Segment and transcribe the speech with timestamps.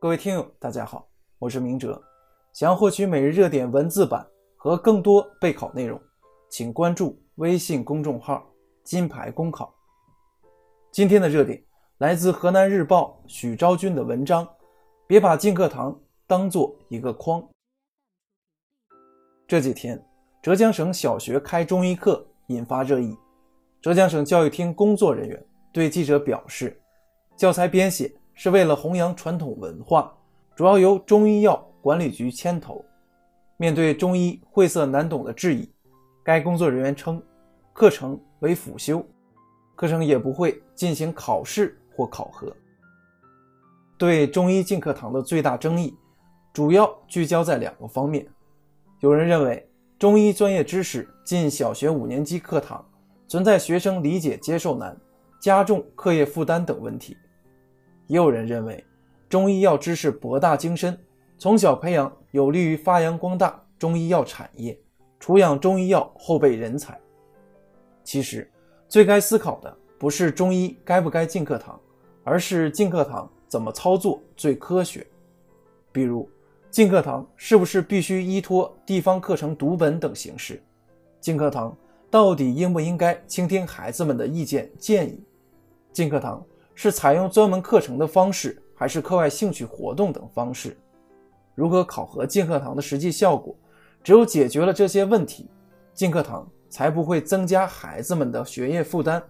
[0.00, 1.08] 各位听友，大家好，
[1.40, 2.00] 我是明哲。
[2.52, 4.24] 想要获取每日热点文字版
[4.56, 6.00] 和更多备考内容，
[6.48, 8.48] 请关注微信公众号
[8.84, 9.74] “金牌公考”。
[10.92, 11.60] 今天的热点
[11.98, 14.48] 来自河南日报许昭君的文章
[15.08, 17.44] ：“别把进课堂当做一个框。”
[19.48, 20.00] 这几天，
[20.40, 23.18] 浙江省小学开中医课引发热议。
[23.82, 26.80] 浙江省教育厅工作人员对记者表示，
[27.36, 30.16] 教材编写是为了弘扬传统文化，
[30.54, 32.84] 主要由中医药管理局牵头。
[33.56, 35.68] 面对中医晦涩难懂的质疑，
[36.22, 37.20] 该工作人员称，
[37.72, 39.04] 课程为辅修，
[39.74, 42.56] 课程也不会进行考试或考核。
[43.98, 45.92] 对中医进课堂的最大争议，
[46.52, 48.24] 主要聚焦在两个方面。
[49.00, 52.84] 有人认为，中医专业知识进小学五年级课堂。
[53.26, 54.96] 存在学生理解接受难、
[55.38, 57.16] 加重课业负担等问题。
[58.08, 58.84] 也有人认为，
[59.28, 60.98] 中医药知识博大精深，
[61.38, 64.76] 从小培养有利于发扬光大中医药产业，
[65.20, 66.98] 储养中医药后备人才。
[68.02, 68.50] 其实，
[68.88, 71.78] 最该思考的不是中医该不该进课堂，
[72.24, 75.06] 而是进课堂怎么操作最科学。
[75.92, 76.28] 比如，
[76.70, 80.60] 进课堂是不是必须依托地方课程读本等形式？
[81.20, 81.76] 进课堂。
[82.10, 85.22] 到底应不应该倾听孩子们的意见建议？
[85.92, 86.42] 进课堂
[86.80, 90.78] 是采用专门课程的方式，还是课外兴趣活动等方式？
[91.56, 93.52] 如何考核进课堂的实际效果？
[94.00, 95.50] 只有解决了这些问题，
[95.92, 99.20] 进课堂才不会增加孩子们的学业负担，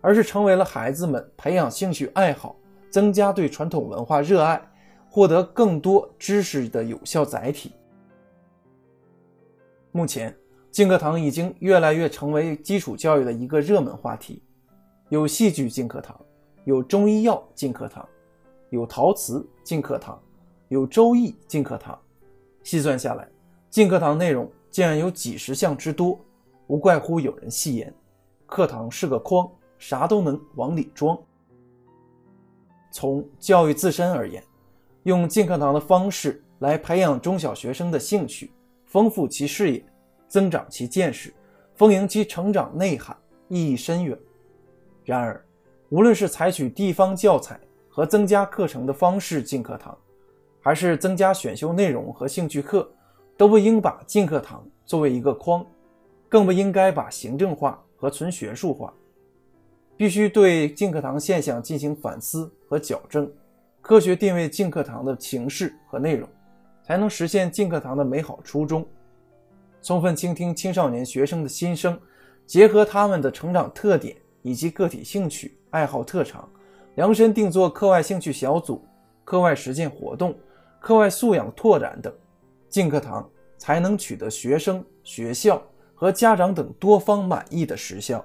[0.00, 2.54] 而是成为了孩子们培养兴趣爱好、
[2.88, 4.62] 增加对传统文化热爱、
[5.10, 7.72] 获得更多知识的有效载体。
[9.90, 10.32] 目前。
[10.70, 14.42] 进课堂已经越来越成为基础教育的一个热门话题，
[15.10, 16.18] 有戏剧进课堂，
[16.64, 18.08] 有中医药进课堂，
[18.70, 20.20] 有陶瓷进课堂，
[20.68, 21.98] 有周易进课堂。
[22.62, 23.28] 细算下来，
[23.68, 26.18] 进课堂内容竟然有几十项之多，
[26.68, 27.92] 无怪乎有人戏言：
[28.46, 31.18] 课堂是个筐，啥都能往里装。
[32.90, 34.42] 从教育自身而言，
[35.02, 38.52] 用进课堂的方式来培养中小学生的兴趣，
[38.84, 39.84] 丰富其视野。
[40.28, 41.30] 增长其见识，
[41.74, 43.14] 丰盈其成长内涵，
[43.48, 44.18] 意义深远。
[45.04, 45.44] 然而，
[45.92, 49.94] 无论是采取地方教材和增加课程的方式进课堂，
[50.58, 52.90] 还是增加选修内容和兴趣课，
[53.36, 55.62] 都不应把进课堂作为一个框，
[56.30, 58.90] 更不应该把行政化和纯学术化。
[59.94, 63.30] 必须对进课堂现象进行反思和矫正，
[63.82, 66.26] 科学定位进课堂的形式和内容，
[66.82, 68.82] 才能实现进课堂的美好初衷。
[69.82, 72.00] 充分倾听青少年学生的心声，
[72.46, 76.46] 结合他们的成长特点以及个体兴趣爱好特长，
[76.96, 78.84] 量身定做课外兴趣小组、
[79.24, 80.36] 课外实践活动、
[80.78, 82.12] 课外素养拓展等，
[82.68, 85.62] 进课堂才能取得学生、学校
[85.94, 88.22] 和家长等多方满意的实效。